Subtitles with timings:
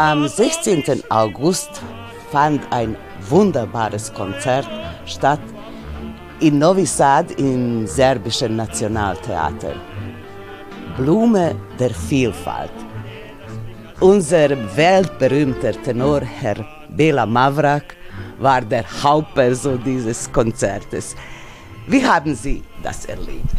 [0.00, 1.02] Am 16.
[1.10, 1.82] August
[2.32, 2.96] fand ein
[3.28, 4.66] wunderbares Konzert
[5.04, 5.42] statt
[6.40, 9.74] in Novi Sad im serbischen Nationaltheater.
[10.96, 12.72] Blume der Vielfalt.
[14.00, 17.94] Unser weltberühmter Tenor Herr Bela Mavrak
[18.38, 21.14] war der Hauptperson dieses Konzertes.
[21.86, 23.54] Wie haben Sie das erlebt?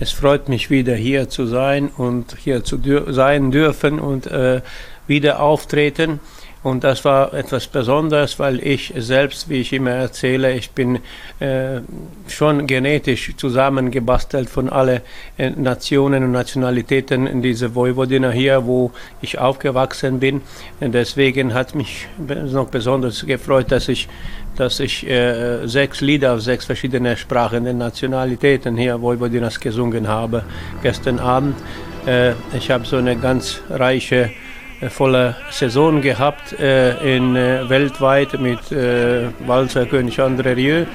[0.00, 4.62] Es freut mich wieder hier zu sein und hier zu dür sein dürfen und äh,
[5.06, 6.20] wieder auftreten.
[6.62, 11.00] Und das war etwas Besonderes, weil ich selbst, wie ich immer erzähle, ich bin
[11.40, 11.80] äh,
[12.28, 15.00] schon genetisch zusammengebastelt von allen
[15.38, 20.40] äh, Nationen und Nationalitäten in dieser Vojvodina hier, wo ich aufgewachsen bin.
[20.78, 24.08] Und deswegen hat mich noch besonders gefreut, dass ich,
[24.54, 30.44] dass ich äh, sechs Lieder auf sechs verschiedene Sprachen der Nationalitäten hier Vojvodinas gesungen habe
[30.80, 31.56] gestern Abend.
[32.06, 34.30] Äh, ich habe so eine ganz reiche
[34.90, 40.86] volle Saison gehabt äh, in äh, weltweit mit äh, Walzer König André Rieu.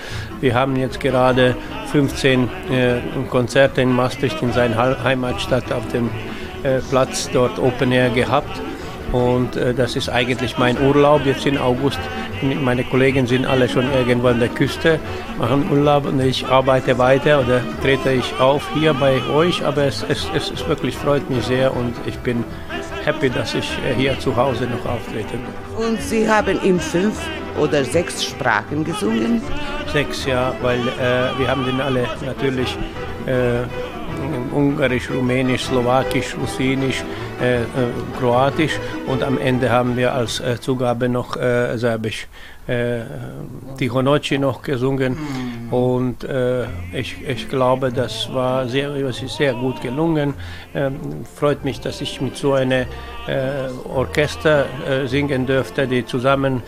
[0.41, 1.55] Wir haben jetzt gerade
[1.91, 2.95] 15 äh,
[3.29, 6.09] Konzerte in Maastricht in seiner Heimatstadt auf dem
[6.63, 8.61] äh, Platz dort Open Air gehabt.
[9.11, 11.99] Und äh, das ist eigentlich mein Urlaub jetzt im August.
[12.41, 14.99] Meine Kollegen sind alle schon irgendwo an der Küste,
[15.37, 19.65] machen Urlaub und ich arbeite weiter oder trete ich auf hier bei euch.
[19.65, 22.43] Aber es, es, es, es wirklich freut mich sehr und ich bin
[23.05, 25.87] happy, dass ich äh, hier zu Hause noch auftreten darf.
[25.87, 27.19] Und Sie haben in fünf
[27.57, 29.41] oder sechs Sprachen gesungen?
[29.91, 32.77] Sechs, ja, weil äh, wir haben den alle natürlich
[33.25, 33.63] äh,
[34.53, 37.03] Ungarisch, Rumänisch, Slowakisch, Russinisch,
[37.41, 37.65] äh, äh,
[38.19, 42.27] Kroatisch und am Ende haben wir als äh, Zugabe noch äh, Serbisch.
[42.67, 43.03] Äh,
[43.77, 45.17] Tihonoci noch gesungen
[45.71, 50.33] und äh, ich, ich glaube, das war sehr, es ist sehr gut gelungen.
[50.75, 50.99] Ähm,
[51.33, 52.85] freut mich, dass ich mit so einem
[53.25, 54.65] äh, Orchester
[55.05, 56.61] singen dürfte, die zusammen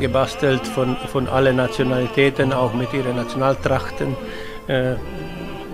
[0.00, 4.16] gebastelt von, von allen Nationalitäten, auch mit ihren Nationaltrachten.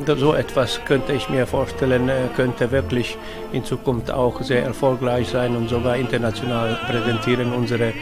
[0.07, 3.17] So etwas könnte ich mir vorstellen, äh, könnte wirklich
[3.53, 7.93] in Zukunft auch sehr erfolgreich sein und sogar international präsentieren unsere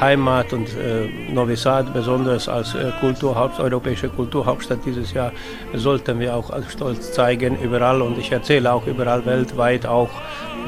[0.00, 5.32] Heimat und äh, Novi Sad, besonders als äh, Kulturhaupt, europäische Kulturhauptstadt dieses Jahr,
[5.74, 8.02] sollten wir auch als Stolz zeigen überall.
[8.02, 10.10] Und ich erzähle auch überall weltweit auch,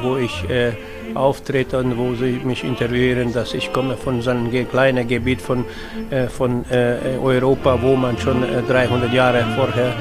[0.03, 0.73] wo ich äh,
[1.15, 5.65] auftrete und wo sie mich interviewen, dass ich komme von so einem kleinen Gebiet von,
[6.11, 9.95] äh, von äh, Europa, wo man schon äh, 300 Jahre vorher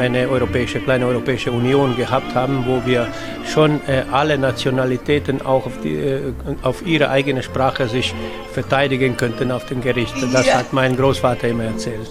[0.00, 3.08] eine europäische, kleine Europäische Union gehabt haben, wo wir
[3.46, 6.32] schon äh, alle Nationalitäten auch auf, die, äh,
[6.62, 8.14] auf ihre eigene Sprache sich
[8.52, 10.14] verteidigen könnten auf dem Gericht.
[10.32, 12.10] Das hat mein Großvater immer erzählt.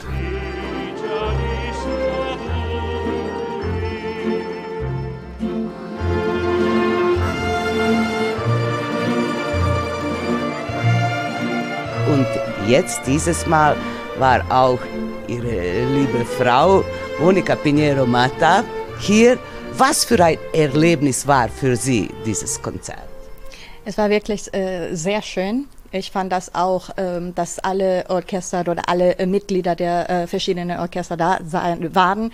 [12.08, 12.28] Und
[12.68, 13.75] jetzt, dieses Mal,
[14.19, 14.80] war auch
[15.28, 16.84] Ihre liebe Frau
[17.19, 18.63] Monika Pinheiro Mata
[19.00, 19.38] hier.
[19.78, 23.07] Was für ein Erlebnis war für Sie dieses Konzert?
[23.85, 25.68] Es war wirklich äh, sehr schön.
[25.91, 30.79] Ich fand das auch, ähm, dass alle Orchester oder alle äh, Mitglieder der äh, verschiedenen
[30.79, 32.31] Orchester da sein, waren.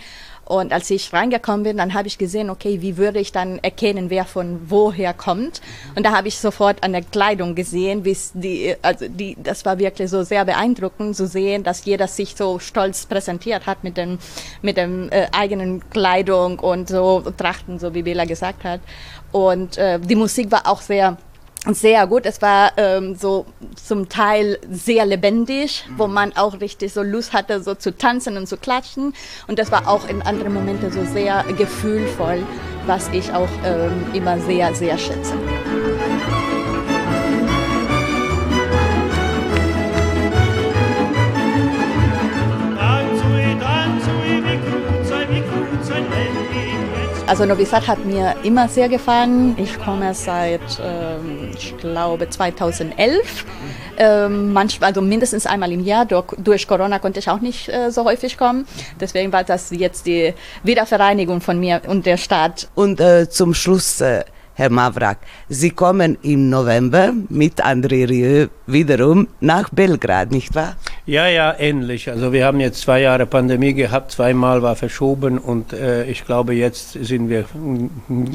[0.49, 4.09] Und als ich reingekommen bin, dann habe ich gesehen, okay, wie würde ich dann erkennen,
[4.09, 5.61] wer von woher kommt.
[5.95, 9.77] Und da habe ich sofort an der Kleidung gesehen, wie die, also die, das war
[9.77, 14.17] wirklich so sehr beeindruckend zu sehen, dass jeder sich so stolz präsentiert hat mit dem,
[14.63, 18.81] mit dem äh, eigenen Kleidung und so Trachten, so wie Bela gesagt hat.
[19.31, 21.17] Und äh, die Musik war auch sehr
[21.75, 22.25] sehr gut.
[22.25, 23.45] Es war ähm, so
[23.75, 28.48] zum Teil sehr lebendig, wo man auch richtig so Lust hatte, so zu tanzen und
[28.48, 29.13] zu klatschen.
[29.48, 32.44] Und das war auch in anderen Momenten so sehr gefühlvoll,
[32.86, 35.33] was ich auch ähm, immer sehr, sehr schätze.
[47.29, 49.55] Also Novi Sad hat mir immer sehr gefallen.
[49.59, 53.45] Ich komme seit, ähm, ich glaube, 2011.
[53.99, 56.05] Ähm, manchmal, also mindestens einmal im Jahr.
[56.05, 58.65] Durch, durch Corona konnte ich auch nicht äh, so häufig kommen.
[58.99, 60.33] Deswegen war das jetzt die
[60.63, 62.67] Wiedervereinigung von mir und der Stadt.
[62.73, 64.23] Und äh, zum Schluss, äh,
[64.59, 70.75] Herr Mavrak, Sie kommen im November mit André Rieu wiederum nach Belgrad, nicht wahr?
[71.06, 72.09] Ja, ja, ähnlich.
[72.09, 76.56] Also wir haben jetzt zwei Jahre Pandemie gehabt, zweimal war verschoben und äh, ich glaube,
[76.56, 77.45] jetzt sind wir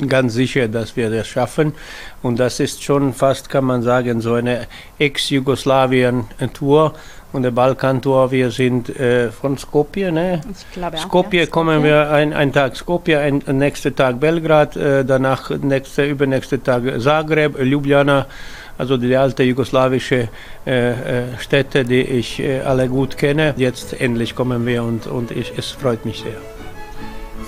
[0.09, 1.75] ganz sicher, dass wir das schaffen.
[2.23, 4.67] Und das ist schon fast, kann man sagen, so eine
[4.99, 6.95] Ex-Jugoslawien-Tour
[7.35, 8.31] und der Balkantour.
[8.31, 10.41] Wir sind äh, von Skopje, ne?
[10.51, 11.91] Ich glaube auch, Skopje ja, kommen Skopje.
[11.91, 16.83] wir ein, ein Tag Skopje, ein, ein nächster Tag Belgrad, äh, danach nächste, übernächste Tag
[17.01, 18.27] Zagreb, Ljubljana.
[18.77, 20.29] Also die alte jugoslawische
[20.67, 23.55] äh, äh, Städte, die ich äh, alle gut kenne.
[23.57, 26.41] Jetzt endlich kommen wir und, und ich, es freut mich sehr.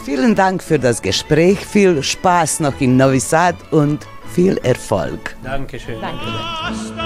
[0.04, 5.34] Vielen Dank für das Gespräch, viel Spaß noch in Novi Sad und viel Erfolg.
[5.42, 6.00] Dankeschön.
[6.00, 7.05] Danke.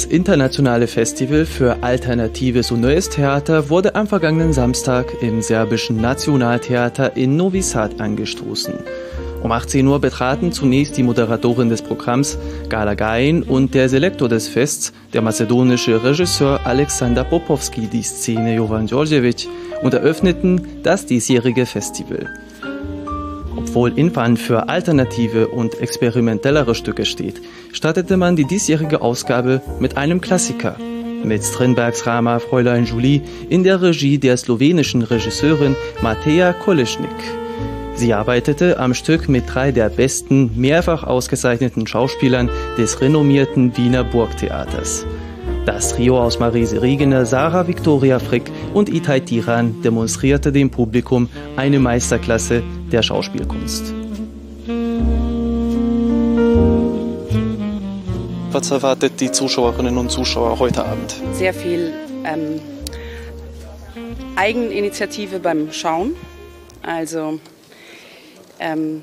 [0.00, 7.18] Das internationale Festival für alternatives und neues Theater wurde am vergangenen Samstag im serbischen Nationaltheater
[7.18, 8.72] in Novi Sad angestoßen.
[9.42, 12.38] Um 18 Uhr betraten zunächst die Moderatorin des Programms
[12.70, 18.86] Gala Gain und der Selektor des Fests, der mazedonische Regisseur Alexander Popovski, die Szene Jovan
[18.86, 19.48] Djordjevic
[19.82, 22.26] und eröffneten das diesjährige Festival.
[23.56, 27.40] Obwohl Infan für alternative und experimentellere Stücke steht,
[27.72, 30.76] startete man die diesjährige Ausgabe mit einem Klassiker.
[31.24, 37.10] Mit Strindbergs Drama Fräulein Julie in der Regie der slowenischen Regisseurin Mateja Koleschnik.
[37.94, 42.48] Sie arbeitete am Stück mit drei der besten, mehrfach ausgezeichneten Schauspielern
[42.78, 45.04] des renommierten Wiener Burgtheaters.
[45.66, 51.78] Das Trio aus Marise Regener, Sarah Victoria Frick und Itai Tiran demonstrierte dem Publikum eine
[51.78, 53.92] Meisterklasse der Schauspielkunst.
[58.52, 61.14] Was erwartet die Zuschauerinnen und Zuschauer heute Abend?
[61.32, 61.92] sehr viel
[62.24, 62.60] ähm,
[64.36, 66.16] Eigeninitiative beim Schauen,
[66.82, 67.38] also
[68.58, 69.02] ähm,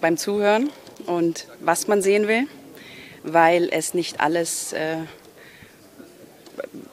[0.00, 0.70] beim Zuhören
[1.06, 2.46] und was man sehen will,
[3.24, 4.98] weil es nicht alles äh,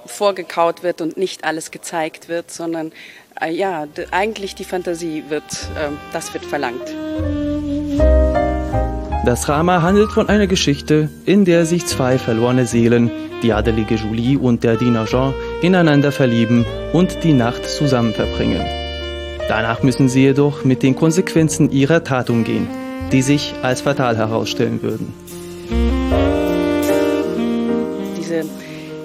[0.05, 2.91] vorgekaut wird und nicht alles gezeigt wird, sondern
[3.41, 5.43] äh, ja, eigentlich die Fantasie wird,
[5.75, 6.93] äh, das wird verlangt.
[9.25, 13.09] Das Drama handelt von einer Geschichte, in der sich zwei verlorene Seelen,
[13.41, 18.61] die adelige Julie und der Diener Jean, ineinander verlieben und die Nacht zusammen verbringen.
[19.47, 22.67] Danach müssen sie jedoch mit den Konsequenzen ihrer Tat umgehen,
[23.11, 25.13] die sich als fatal herausstellen würden.
[28.17, 28.43] Diese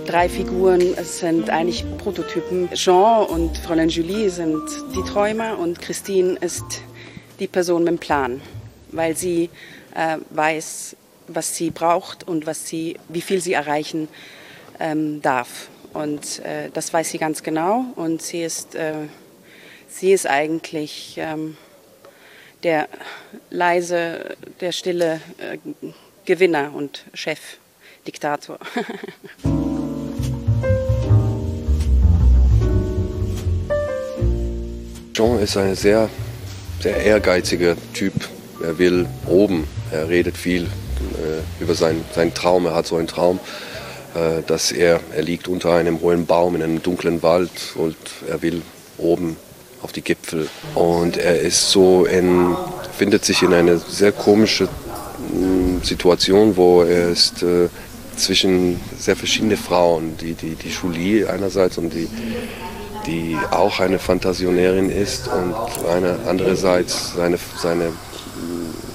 [0.09, 2.71] drei Figuren sind eigentlich Prototypen.
[2.73, 4.63] Jean und Fräulein Julie sind
[4.95, 6.65] die Träumer und Christine ist
[7.39, 8.41] die Person mit dem Plan,
[8.91, 9.51] weil sie
[9.95, 10.97] äh, weiß,
[11.27, 14.09] was sie braucht und was sie, wie viel sie erreichen
[14.81, 15.69] ähm, darf.
[15.93, 18.95] Und äh, das weiß sie ganz genau und sie ist, äh,
[19.89, 21.59] sie ist eigentlich ähm,
[22.63, 22.89] der
[23.51, 25.59] leise, der stille äh,
[26.25, 27.59] Gewinner und Chef,
[28.07, 28.59] Diktator.
[35.19, 36.09] Jean ist ein sehr,
[36.81, 38.13] sehr ehrgeiziger Typ.
[38.63, 39.67] Er will oben.
[39.91, 42.67] Er redet viel äh, über seinen, seinen Traum.
[42.67, 43.41] Er hat so einen Traum,
[44.15, 47.97] äh, dass er, er liegt unter einem hohen Baum in einem dunklen Wald und
[48.29, 48.63] er will
[48.97, 49.37] oben
[49.83, 50.49] auf die Gipfel.
[50.77, 52.55] Und er ist so in,
[52.97, 54.69] findet sich in eine sehr komische
[55.33, 57.69] mh, Situation, wo er ist äh,
[58.17, 62.07] zwischen sehr verschiedene Frauen, die, die, die Julie einerseits und die,
[63.09, 65.55] die auch eine Fantasionärin ist und
[65.89, 67.93] eine andererseits seine, seine,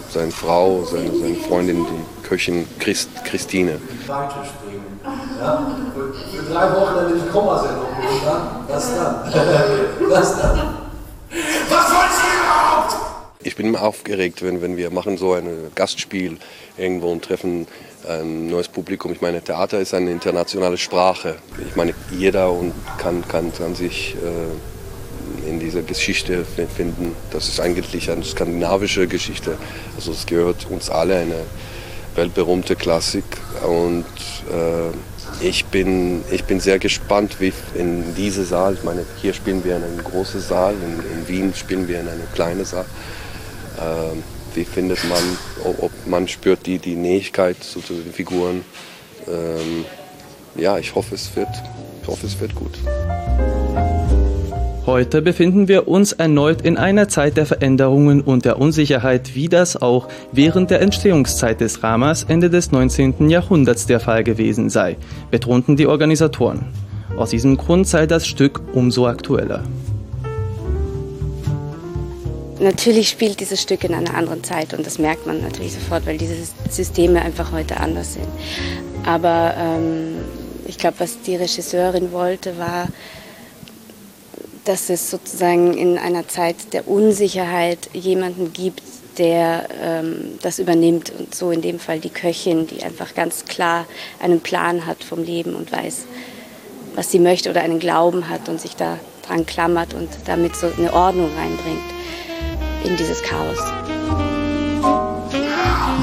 [0.10, 3.82] seine Frau, seine, seine Freundin, die Köchin Christ, Christine.
[4.08, 5.00] Weiter springen.
[5.40, 5.76] Ja?
[5.94, 8.66] Für, für drei Wochen dann in die Komasendung gehen, ja?
[8.68, 9.34] Was dann?
[10.10, 10.76] Was dann?
[11.70, 12.96] Was wolltest du überhaupt?
[13.42, 16.38] Ich bin immer aufgeregt, wenn, wenn wir machen so ein Gastspiel
[16.78, 17.68] irgendwo und treffen
[18.08, 19.12] ein neues Publikum.
[19.12, 21.36] Ich meine, Theater ist eine internationale Sprache.
[21.68, 27.16] Ich meine, jeder und kann, kann, kann sich äh, in dieser Geschichte fi- finden.
[27.32, 29.58] Das ist eigentlich eine skandinavische Geschichte.
[29.96, 31.40] Also es gehört uns alle eine
[32.16, 33.24] weltberühmte Klassik
[33.68, 34.06] und
[34.52, 39.64] äh, ich bin, ich bin sehr gespannt, wie in diese Saal, ich meine, hier spielen
[39.64, 42.86] wir in einem großen Saal, in, in Wien spielen wir in einem kleinen Saal.
[43.82, 44.24] Ähm,
[44.56, 45.22] wie findet man,
[45.80, 48.62] ob, man spürt die, die Nähigkeit zu, den Figuren.
[49.28, 49.86] Ähm,
[50.56, 51.50] ja, ich hoffe, es wird,
[52.02, 52.78] ich hoffe, es wird gut.
[54.86, 59.82] Heute befinden wir uns erneut in einer Zeit der Veränderungen und der Unsicherheit, wie das
[59.82, 63.30] auch während der Entstehungszeit des Dramas Ende des 19.
[63.30, 64.98] Jahrhunderts der Fall gewesen sei,
[65.32, 66.66] betonten die Organisatoren.
[67.16, 69.64] Aus diesem Grund sei das Stück umso aktueller.
[72.64, 76.18] Natürlich spielt dieses Stück in einer anderen Zeit und das merkt man natürlich sofort, weil
[76.18, 76.36] diese
[76.70, 78.28] Systeme einfach heute anders sind.
[79.06, 80.16] Aber ähm,
[80.66, 82.88] ich glaube, was die Regisseurin wollte, war,
[84.64, 88.82] dass es sozusagen in einer Zeit der Unsicherheit jemanden gibt,
[89.18, 93.86] der ähm, das übernimmt und so in dem Fall die Köchin, die einfach ganz klar
[94.22, 96.06] einen Plan hat vom Leben und weiß,
[96.96, 100.68] was sie möchte oder einen Glauben hat und sich da dran klammert und damit so
[100.78, 101.94] eine Ordnung reinbringt
[102.84, 103.60] in dieses Chaos.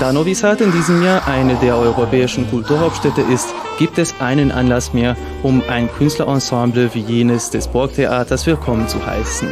[0.00, 4.94] Da Novi Sad in diesem Jahr eine der europäischen Kulturhauptstädte ist, gibt es einen Anlass
[4.94, 9.48] mehr, um ein Künstlerensemble wie jenes des Burgtheaters willkommen zu heißen.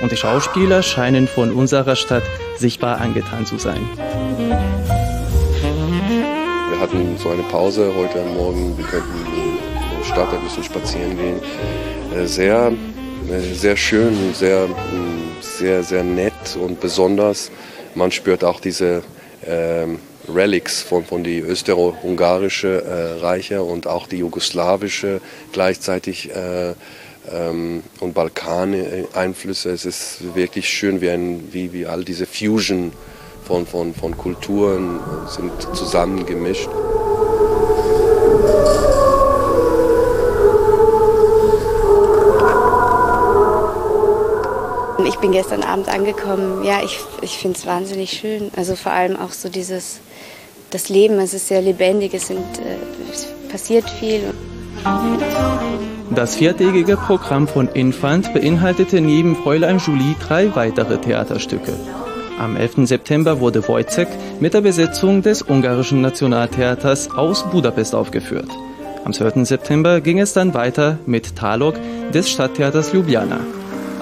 [0.00, 2.22] Und die Schauspieler scheinen von unserer Stadt
[2.56, 3.80] sichtbar angetan zu sein.
[6.70, 8.78] Wir hatten so eine Pause heute Morgen.
[8.78, 9.58] Wir könnten in
[9.98, 11.40] der Stadt ein bisschen spazieren gehen.
[12.16, 12.72] Äh, sehr,
[13.54, 17.50] sehr schön, sehr, mm, sehr, sehr nett und besonders.
[17.94, 19.02] Man spürt auch diese
[19.46, 19.98] ähm,
[20.28, 25.20] Relics von, von die österreich-ungarische äh, Reiche und auch die jugoslawische
[25.52, 26.74] gleichzeitig äh,
[27.32, 29.70] ähm, und Balkan-Einflüsse.
[29.70, 32.92] Es ist wirklich schön, wie, ein, wie, wie all diese Fusion
[33.44, 36.68] von, von, von Kulturen sind zusammengemischt.
[45.50, 46.64] Gestern Abend angekommen.
[46.64, 48.50] Ja, ich, ich finde es wahnsinnig schön.
[48.56, 50.00] Also vor allem auch so dieses,
[50.70, 52.76] das Leben, es ist sehr lebendig, es, sind, äh,
[53.12, 54.32] es passiert viel.
[56.14, 61.72] Das viertägige Programm von Infant beinhaltete neben Fräulein Julie drei weitere Theaterstücke.
[62.38, 62.86] Am 11.
[62.86, 68.48] September wurde Wojciech mit der Besetzung des ungarischen Nationaltheaters aus Budapest aufgeführt.
[69.04, 69.46] Am 12.
[69.46, 71.74] September ging es dann weiter mit Talog
[72.14, 73.40] des Stadttheaters Ljubljana.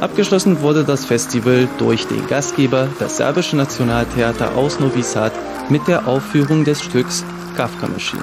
[0.01, 5.33] Abgeschlossen wurde das Festival durch den Gastgeber, das serbische Nationaltheater aus Novi Sad,
[5.71, 7.25] mit der Aufführung des Stücks
[7.57, 8.23] Kafka Machine.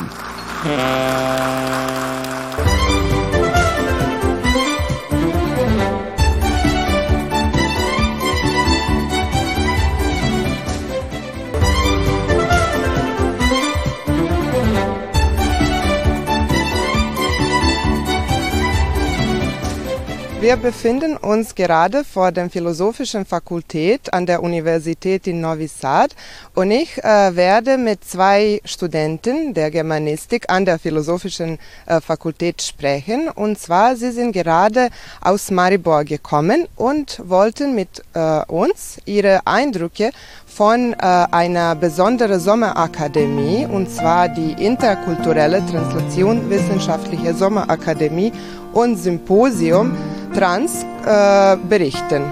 [20.45, 26.15] Wir befinden uns gerade vor der Philosophischen Fakultät an der Universität in Novi Sad
[26.53, 33.27] und ich äh, werde mit zwei Studenten der Germanistik an der Philosophischen äh, Fakultät sprechen.
[33.27, 40.11] Und zwar, sie sind gerade aus Maribor gekommen und wollten mit äh, uns ihre Eindrücke
[40.45, 48.31] von äh, einer besonderen Sommerakademie, und zwar die Interkulturelle Translation Wissenschaftliche Sommerakademie
[48.73, 49.97] und Symposium
[50.35, 52.23] Trans äh, berichten.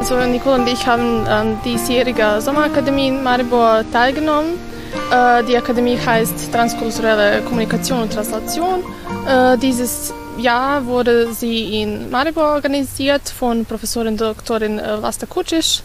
[0.00, 4.58] Also Nicole und ich haben an diesjähriger Sommerakademie in Maribor teilgenommen.
[5.12, 8.82] Äh, die Akademie heißt Transkulturelle Kommunikation und Translation.
[9.28, 15.82] Äh, dieses Jahr wurde sie in Maribor organisiert von Professorin Doktorin äh, Vasta Kucic.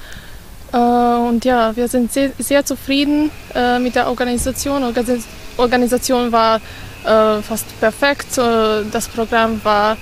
[0.71, 3.31] Und ja, wir sind sehr, sehr zufrieden
[3.79, 4.83] mit der Organisation.
[4.93, 5.23] Die
[5.57, 6.61] Organisation war
[7.05, 8.37] äh, fast perfekt.
[8.37, 9.97] Äh, das Programm war,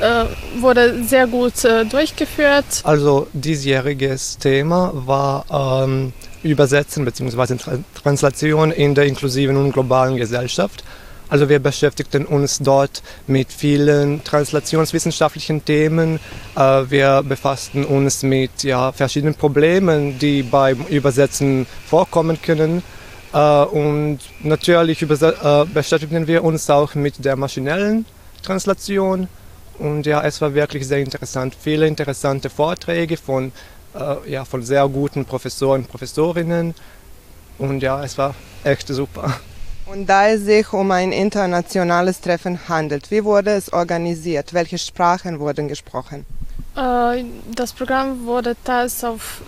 [0.00, 0.24] äh,
[0.60, 1.54] wurde sehr gut
[1.90, 2.64] durchgeführt.
[2.84, 7.56] Also diesjähriges Thema war ähm, Übersetzen bzw.
[8.02, 10.84] Translation in der inklusiven und globalen Gesellschaft.
[11.28, 16.20] Also wir beschäftigten uns dort mit vielen translationswissenschaftlichen Themen.
[16.54, 22.82] Wir befassten uns mit ja, verschiedenen Problemen, die beim Übersetzen vorkommen können.
[23.32, 28.04] Äh, und natürlich äh, beschäftigen wir uns auch mit der maschinellen
[28.42, 29.28] Translation.
[29.78, 31.56] Und ja, es war wirklich sehr interessant.
[31.58, 33.52] Viele interessante Vorträge von,
[33.94, 36.74] äh, ja, von sehr guten Professoren und Professorinnen.
[37.58, 38.34] Und ja, es war
[38.64, 39.40] echt super.
[39.86, 44.54] Und da es sich um ein internationales Treffen handelt, wie wurde es organisiert?
[44.54, 46.24] Welche Sprachen wurden gesprochen?
[46.74, 49.42] Das Programm wurde teils auf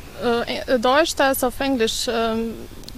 [0.81, 2.51] Deutsch, teils auf Englisch ähm,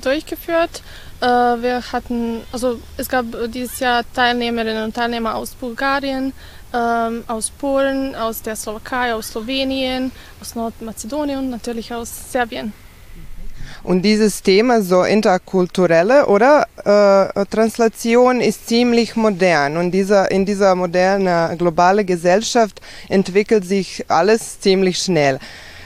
[0.07, 0.83] durchgeführt.
[1.21, 6.33] Äh, wir hatten, also es gab dieses Jahr Teilnehmerinnen und Teilnehmer aus Bulgarien,
[6.73, 12.73] ähm, aus Polen, aus der Slowakei, aus Slowenien, aus Nordmazedonien und natürlich aus Serbien.
[13.83, 19.77] Und dieses Thema, so interkulturelle oder äh, Translation, ist ziemlich modern.
[19.77, 25.39] Und dieser, in dieser modernen globalen Gesellschaft entwickelt sich alles ziemlich schnell.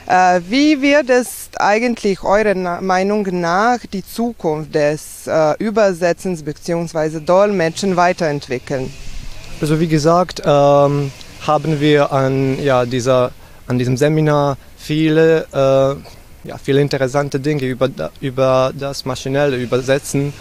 [0.07, 7.19] Äh, wie wird es eigentlich eurer Meinung nach die Zukunft des äh, Übersetzens bzw.
[7.19, 8.91] Dolmetschen weiterentwickeln?
[9.61, 11.11] Also wie gesagt, ähm,
[11.45, 13.31] haben wir an, ja, dieser,
[13.67, 15.95] an diesem Seminar viele äh,
[16.43, 17.89] ja, viele interessante Dinge über,
[18.19, 20.33] über das maschinelle Übersetzen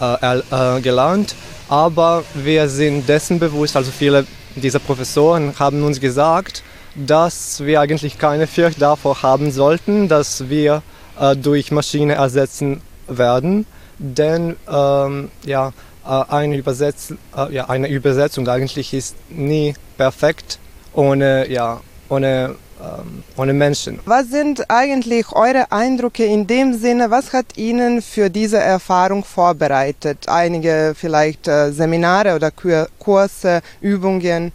[0.00, 1.34] äh, äh, gelernt.
[1.68, 6.62] Aber wir sind dessen bewusst, also viele dieser Professoren haben uns gesagt,
[7.06, 10.82] dass wir eigentlich keine Furcht davor haben sollten, dass wir
[11.18, 13.66] äh, durch Maschine ersetzen werden.
[13.98, 15.72] Denn ähm, ja,
[16.04, 20.58] äh, eine, Übersetz äh, ja, eine Übersetzung eigentlich ist nie perfekt
[20.92, 23.98] ohne, ja, ohne ähm, ohne Menschen.
[24.04, 27.10] Was sind eigentlich eure Eindrücke in dem Sinne?
[27.10, 30.28] Was hat Ihnen für diese Erfahrung vorbereitet?
[30.28, 34.52] Einige vielleicht äh, Seminare oder Kurse, Übungen?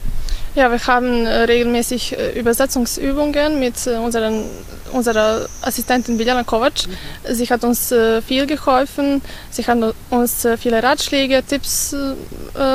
[0.56, 4.44] Ja, wir haben äh, regelmäßig äh, Übersetzungsübungen mit unseren,
[4.92, 6.88] unserer Assistentin Biljana Kovac.
[6.88, 7.34] Mhm.
[7.34, 7.94] Sie hat uns
[8.28, 9.78] viel geholfen, sie hat
[10.12, 11.96] uns viele Ratschläge, Tipps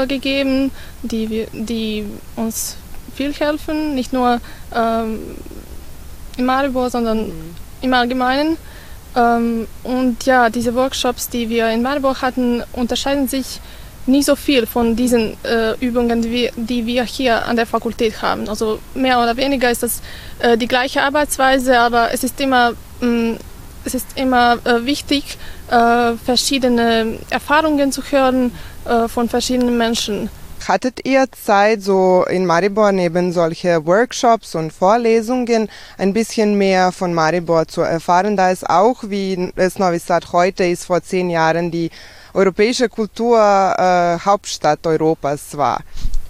[0.09, 2.05] gegeben, die, die
[2.35, 2.77] uns
[3.15, 4.41] viel helfen, nicht nur
[4.75, 5.19] ähm,
[6.37, 7.55] in Maribor, sondern mhm.
[7.83, 8.57] im Allgemeinen.
[9.17, 13.61] Ähm, und ja, diese Workshops, die wir in Maribor hatten, unterscheiden sich
[14.09, 18.23] nicht so viel von diesen äh, Übungen, die wir, die wir, hier an der Fakultät
[18.23, 18.49] haben.
[18.49, 20.01] Also mehr oder weniger ist das
[20.41, 23.39] äh, die gleiche Arbeitsweise, aber es ist immer, mh, mm,
[23.85, 25.39] es ist immer äh, wichtig,
[25.71, 28.53] äh, verschiedene Erfahrungen zu hören
[28.85, 30.31] äh, von verschiedenen Menschen.
[30.67, 37.15] Hattet ihr Zeit, so in Maribor neben solche Workshops und Vorlesungen ein bisschen mehr von
[37.15, 41.71] Maribor zu erfahren, da es auch, wie es Novi Sad heute ist, vor zehn Jahren
[41.71, 41.91] die
[42.35, 45.81] europäische Kulturhauptstadt äh, Europas war?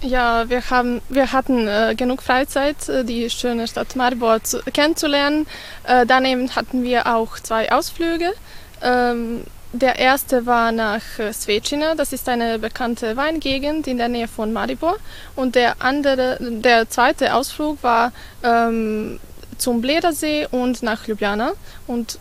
[0.00, 5.46] Ja, wir, haben, wir hatten äh, genug Freizeit, äh, die schöne Stadt Maribor zu, kennenzulernen.
[5.84, 8.32] Äh, daneben hatten wir auch zwei Ausflüge.
[8.80, 14.28] Ähm, der erste war nach äh, Svečina, das ist eine bekannte Weingegend in der Nähe
[14.28, 14.96] von Maribor.
[15.34, 18.12] Und der andere, der zweite Ausflug war
[18.44, 19.18] ähm,
[19.58, 21.52] zum Bledersee und nach Ljubljana.
[21.88, 22.20] Und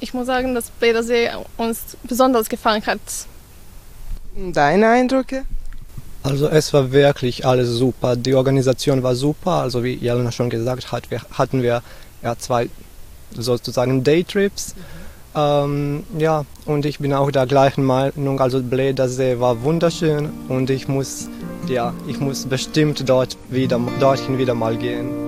[0.00, 3.00] ich muss sagen, dass Bledersee uns besonders gefallen hat.
[4.36, 5.44] Deine Eindrücke?
[6.22, 8.16] Also es war wirklich alles super.
[8.16, 9.52] Die Organisation war super.
[9.52, 11.82] Also wie Jelena schon gesagt hat, wir hatten wir
[12.22, 12.68] ja zwei
[13.36, 14.74] sozusagen Daytrips.
[14.74, 14.98] Mhm
[15.38, 18.40] ähm, ja, und ich bin auch der gleichen Meinung.
[18.40, 21.28] Also Bledersee war wunderschön und ich muss,
[21.68, 25.27] ja, ich muss bestimmt dort wieder, dorthin wieder mal gehen.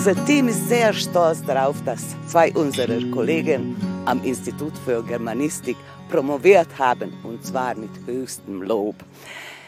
[0.00, 5.76] Unser Team ist sehr stolz darauf, dass zwei unserer Kollegen am Institut für Germanistik
[6.08, 8.94] promoviert haben, und zwar mit höchstem Lob.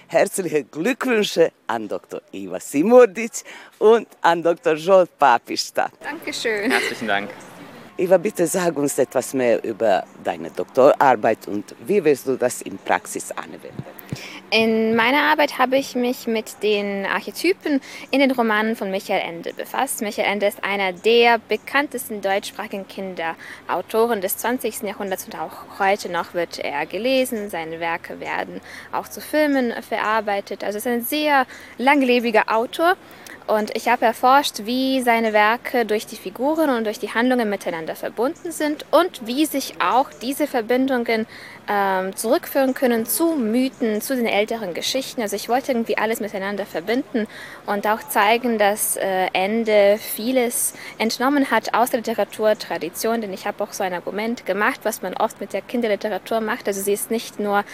[0.07, 2.23] Herzliche Glückwünsche an Dr.
[2.33, 3.45] Iva Simurdic
[3.79, 4.73] und an Dr.
[4.73, 5.91] Joel Papista.
[6.03, 6.71] Dankeschön.
[6.71, 7.29] Herzlichen Dank.
[7.99, 12.79] Iva, bitte sag uns etwas mehr über deine Doktorarbeit und wie wirst du das in
[12.79, 14.02] Praxis anwenden?
[14.55, 19.55] In meiner Arbeit habe ich mich mit den Archetypen in den Romanen von Michael Ende
[19.55, 20.03] befasst.
[20.03, 24.83] Michael Ende ist einer der bekanntesten deutschsprachigen Kinderautoren des 20.
[24.83, 27.49] Jahrhunderts und auch heute noch wird er gelesen.
[27.49, 28.61] Seine Werke werden
[28.93, 30.65] auch zu Filmen verarbeitet.
[30.65, 31.47] Also ist ein sehr
[31.79, 32.97] langlebiger Autor.
[33.47, 37.97] Und ich habe erforscht, wie seine Werke durch die Figuren und durch die Handlungen miteinander
[37.97, 41.27] verbunden sind und wie sich auch diese Verbindungen
[41.69, 45.23] ähm, zurückführen können zu Mythen, zu den älteren Geschichten.
[45.23, 47.27] Also ich wollte irgendwie alles miteinander verbinden
[47.67, 53.63] und auch zeigen, dass äh, Ende vieles entnommen hat aus der Literaturtradition, denn ich habe
[53.63, 56.67] auch so ein Argument gemacht, was man oft mit der Kinderliteratur macht.
[56.67, 57.65] Also sie ist nicht nur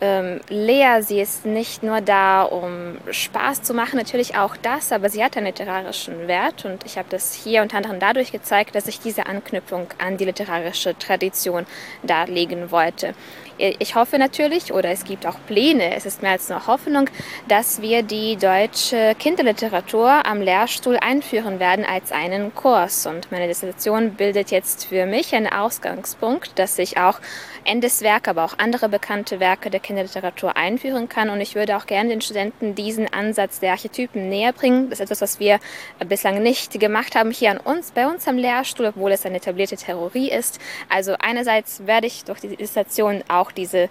[0.00, 5.08] ähm, leer, sie ist nicht nur da, um Spaß zu machen, natürlich auch das, aber
[5.08, 8.86] sie hat einen literarischen Wert und ich habe das hier unter anderem dadurch gezeigt, dass
[8.86, 11.66] ich diese Anknüpfung an die literarische Tradition
[12.02, 13.14] darlegen wollte.
[13.56, 17.08] Ich hoffe natürlich, oder es gibt auch Pläne, es ist mehr als nur Hoffnung,
[17.46, 23.06] dass wir die deutsche Kinderliteratur am Lehrstuhl einführen werden als einen Kurs.
[23.06, 27.20] Und meine Dissertation bildet jetzt für mich einen Ausgangspunkt, dass ich auch
[27.66, 31.30] Endes Werke, aber auch andere bekannte Werke der Kinderliteratur einführen kann.
[31.30, 34.90] Und ich würde auch gerne den Studenten diesen Ansatz der Archetypen näher bringen.
[34.90, 35.60] Das ist etwas, was wir
[36.06, 39.76] bislang nicht gemacht haben hier an uns, bei uns am Lehrstuhl, obwohl es eine etablierte
[39.76, 40.60] Theorie ist.
[40.90, 43.88] Also einerseits werde ich durch die Dissertation auch diese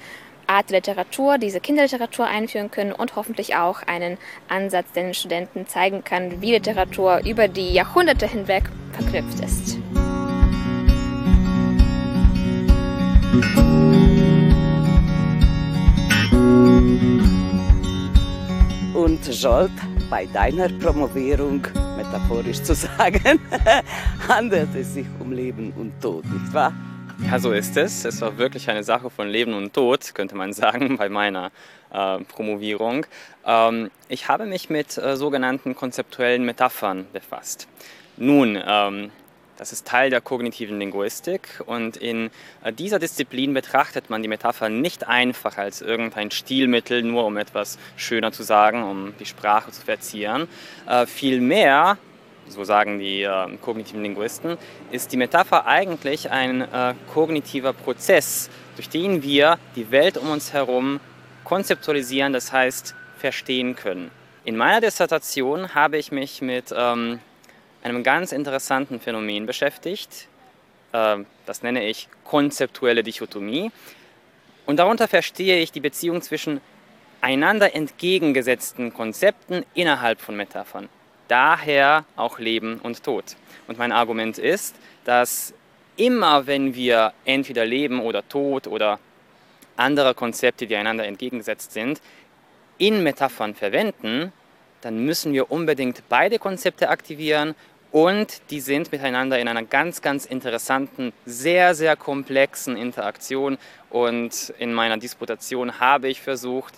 [0.47, 4.17] Art Literatur, diese Kinderliteratur einführen können und hoffentlich auch einen
[4.49, 9.77] Ansatz, der den Studenten zeigen kann, wie Literatur über die Jahrhunderte hinweg verknüpft ist.
[18.93, 19.71] Und Jolt,
[20.09, 21.65] bei deiner Promovierung,
[21.97, 23.39] metaphorisch zu sagen,
[24.27, 26.73] handelt es sich um Leben und Tod, nicht wahr?
[27.21, 28.05] Ja, so ist es.
[28.05, 31.51] Es war wirklich eine Sache von Leben und Tod, könnte man sagen, bei meiner
[31.91, 33.05] äh, Promovierung.
[33.45, 37.67] Ähm, ich habe mich mit äh, sogenannten konzeptuellen Metaphern befasst.
[38.17, 39.11] Nun, ähm,
[39.57, 42.31] das ist Teil der kognitiven Linguistik und in
[42.63, 47.77] äh, dieser Disziplin betrachtet man die Metapher nicht einfach als irgendein Stilmittel, nur um etwas
[47.95, 50.47] schöner zu sagen, um die Sprache zu verzieren.
[50.87, 51.97] Äh, vielmehr,
[52.47, 54.57] so sagen die äh, kognitiven Linguisten,
[54.91, 60.53] ist die Metapher eigentlich ein äh, kognitiver Prozess, durch den wir die Welt um uns
[60.53, 60.99] herum
[61.43, 64.11] konzeptualisieren, das heißt verstehen können.
[64.45, 67.19] In meiner Dissertation habe ich mich mit ähm,
[67.83, 70.27] einem ganz interessanten Phänomen beschäftigt.
[70.91, 73.71] Ähm, das nenne ich konzeptuelle Dichotomie.
[74.65, 76.61] Und darunter verstehe ich die Beziehung zwischen
[77.21, 80.89] einander entgegengesetzten Konzepten innerhalb von Metaphern.
[81.27, 83.35] Daher auch Leben und Tod.
[83.67, 85.53] Und mein Argument ist, dass
[85.95, 88.99] immer wenn wir entweder Leben oder Tod oder
[89.77, 92.01] andere Konzepte, die einander entgegengesetzt sind,
[92.77, 94.31] in Metaphern verwenden,
[94.81, 97.55] dann müssen wir unbedingt beide Konzepte aktivieren
[97.93, 103.59] und die sind miteinander in einer ganz, ganz interessanten, sehr, sehr komplexen Interaktion.
[103.91, 106.73] Und in meiner Disputation habe ich versucht,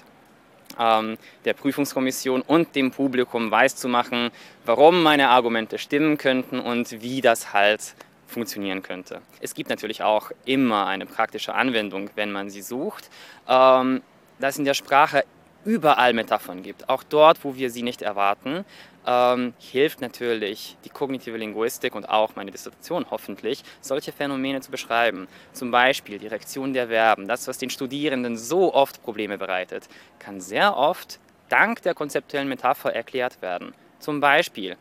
[0.77, 4.31] der Prüfungskommission und dem Publikum weiszumachen,
[4.65, 7.95] warum meine Argumente stimmen könnten und wie das halt
[8.27, 9.21] funktionieren könnte.
[9.39, 13.09] Es gibt natürlich auch immer eine praktische Anwendung, wenn man sie sucht.
[13.47, 14.01] Ähm,
[14.39, 15.23] dass in der Sprache
[15.63, 18.65] überall Metaphern gibt, auch dort, wo wir sie nicht erwarten
[19.05, 25.27] ähm, hilft natürlich die kognitive Linguistik und auch meine Dissertation hoffentlich, solche Phänomene zu beschreiben.
[25.53, 29.87] Zum Beispiel die Reaktion der Verben, das, was den Studierenden so oft Probleme bereitet,
[30.19, 33.73] kann sehr oft dank der konzeptuellen Metapher erklärt werden.
[33.99, 34.77] Zum Beispiel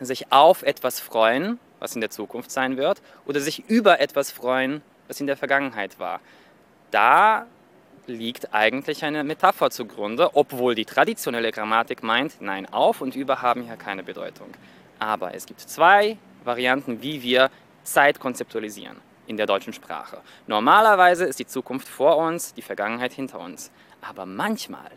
[0.00, 4.82] sich auf etwas freuen, was in der Zukunft sein wird, oder sich über etwas freuen,
[5.08, 6.20] was in der Vergangenheit war.
[6.90, 7.46] Da
[8.06, 13.62] liegt eigentlich eine Metapher zugrunde, obwohl die traditionelle Grammatik meint, nein, auf und über haben
[13.62, 14.48] hier keine Bedeutung.
[14.98, 17.50] Aber es gibt zwei Varianten, wie wir
[17.84, 20.18] Zeit konzeptualisieren in der deutschen Sprache.
[20.46, 23.70] Normalerweise ist die Zukunft vor uns, die Vergangenheit hinter uns.
[24.00, 24.90] Aber manchmal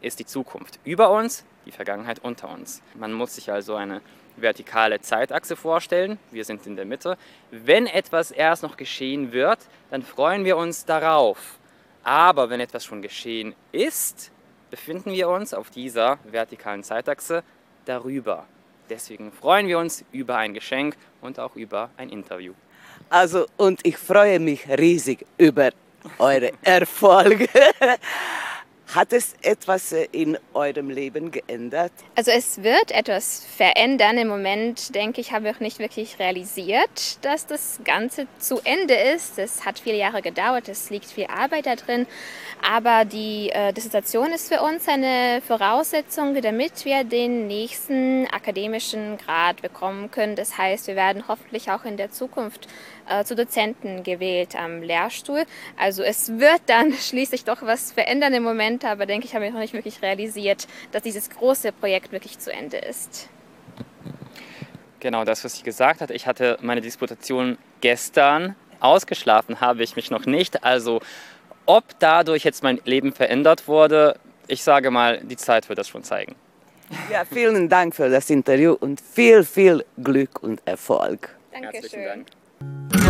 [0.00, 2.82] ist die Zukunft über uns, die Vergangenheit unter uns.
[2.94, 4.00] Man muss sich also eine
[4.36, 6.18] vertikale Zeitachse vorstellen.
[6.30, 7.18] Wir sind in der Mitte.
[7.50, 9.58] Wenn etwas erst noch geschehen wird,
[9.90, 11.58] dann freuen wir uns darauf.
[12.04, 14.30] Aber wenn etwas schon geschehen ist,
[14.70, 17.42] befinden wir uns auf dieser vertikalen Zeitachse
[17.84, 18.46] darüber.
[18.90, 22.52] Deswegen freuen wir uns über ein Geschenk und auch über ein Interview.
[23.08, 25.70] Also, und ich freue mich riesig über
[26.18, 27.48] eure Erfolge.
[28.94, 31.92] Hat es etwas äh, in eurem Leben geändert?
[32.14, 34.18] Also es wird etwas verändern.
[34.18, 39.38] Im Moment, denke ich, habe ich nicht wirklich realisiert, dass das Ganze zu Ende ist.
[39.38, 42.06] Es hat viele Jahre gedauert, es liegt viel Arbeit da drin.
[42.60, 49.62] Aber die äh, Dissertation ist für uns eine Voraussetzung, damit wir den nächsten akademischen Grad
[49.62, 50.36] bekommen können.
[50.36, 52.68] Das heißt, wir werden hoffentlich auch in der Zukunft
[53.08, 55.44] äh, zu Dozenten gewählt am Lehrstuhl.
[55.76, 59.52] Also es wird dann schließlich doch was verändern im Moment, aber denke ich, habe ich
[59.52, 63.28] noch nicht wirklich realisiert, dass dieses große Projekt wirklich zu Ende ist.
[65.00, 66.14] Genau, das, was ich gesagt hatte.
[66.14, 68.54] Ich hatte meine Disputation gestern.
[68.78, 70.64] Ausgeschlafen habe ich mich noch nicht.
[70.64, 71.00] Also
[71.66, 76.04] ob dadurch jetzt mein Leben verändert wurde, ich sage mal, die Zeit wird das schon
[76.04, 76.34] zeigen.
[77.10, 81.34] Ja, vielen Dank für das Interview und viel, viel Glück und Erfolg.
[81.52, 81.80] Dankeschön.
[81.80, 82.26] Herzlichen Dank.
[82.62, 83.01] Thank you.